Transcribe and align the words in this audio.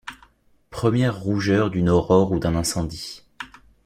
Premières 0.71 1.19
rougeurs 1.19 1.69
d’une 1.69 1.87
aurore 1.87 2.31
ou 2.31 2.39
d’un 2.39 2.55
incendie 2.55 3.21